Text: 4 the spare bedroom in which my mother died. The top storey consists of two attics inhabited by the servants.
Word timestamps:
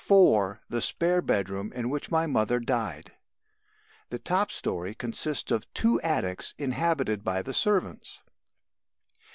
4 0.03 0.61
the 0.67 0.81
spare 0.81 1.21
bedroom 1.21 1.71
in 1.73 1.87
which 1.87 2.09
my 2.09 2.25
mother 2.25 2.59
died. 2.59 3.11
The 4.09 4.17
top 4.17 4.49
storey 4.49 4.95
consists 4.95 5.51
of 5.51 5.71
two 5.75 6.01
attics 6.01 6.55
inhabited 6.57 7.23
by 7.23 7.43
the 7.43 7.53
servants. 7.53 8.21